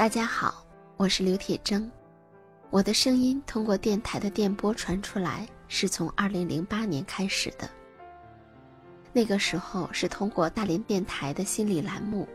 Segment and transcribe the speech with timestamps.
[0.00, 0.64] 大家好，
[0.96, 1.86] 我是刘铁铮。
[2.70, 7.68] 我的声音通过电台的电波传出来，是从二零零八年开始的。
[9.12, 12.26] 那个时候是通过大连电台的心理栏目，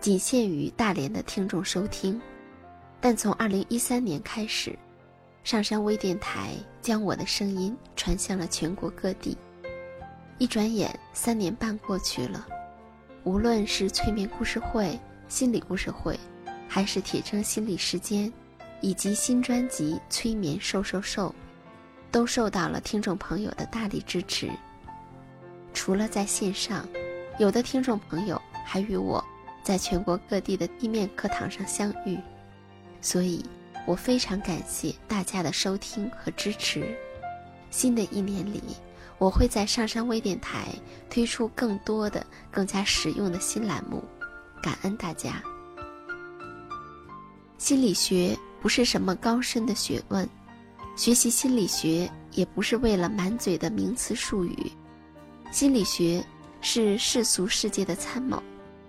[0.00, 2.20] 仅限于大连的听众收听。
[3.00, 4.76] 但从二零一三年开始，
[5.44, 9.38] 上山微电台将我的声音传向了全国各地。
[10.38, 12.44] 一转眼，三年半过去了。
[13.22, 16.18] 无论是催眠故事会、心理故事会，
[16.74, 18.32] 还是铁铮心理时间，
[18.80, 21.28] 以及新专辑《催眠瘦瘦瘦》，
[22.10, 24.50] 都受到了听众朋友的大力支持。
[25.72, 26.84] 除了在线上，
[27.38, 29.24] 有的听众朋友还与我
[29.62, 32.18] 在全国各地的地面课堂上相遇，
[33.00, 33.44] 所以
[33.86, 36.92] 我非常感谢大家的收听和支持。
[37.70, 38.60] 新的一年里。
[39.16, 40.66] 我会在上山微电台
[41.08, 44.02] 推出更多的、更加实用的新栏目，
[44.60, 45.40] 感恩大家。
[47.58, 50.28] 心理学不是什么高深的学问，
[50.96, 54.72] 学习心理学也不是为了满嘴的名词术语，
[55.50, 56.24] 心理学
[56.60, 58.42] 是世俗世界的参谋，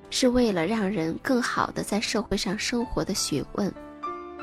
[0.09, 3.73] 是为了让人更好的在社会上生活的学问，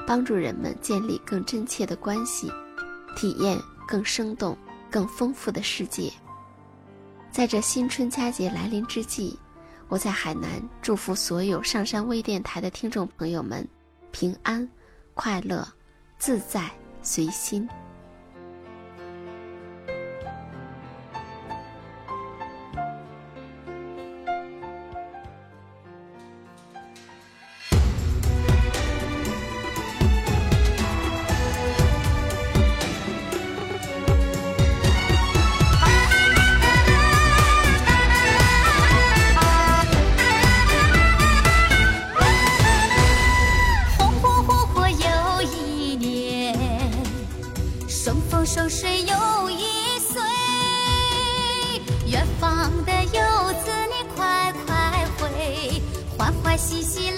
[0.06, 2.50] 帮助人们建立更真切的关系，
[3.16, 4.56] 体验更生动。
[4.92, 6.12] 更丰富的世界。
[7.30, 9.38] 在这新春佳节来临之际，
[9.88, 13.66] 我在海南祝福所有上山微电台的听众朋友们
[14.12, 14.68] 平安、
[15.14, 15.66] 快乐、
[16.18, 16.70] 自在、
[17.02, 17.68] 随心。
[56.62, 57.11] 嘻嘻